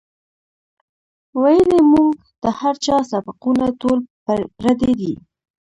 [1.41, 3.99] وئیلـي مونږ ته هـر چا سبقــونه ټول
[4.57, 5.13] پردي دي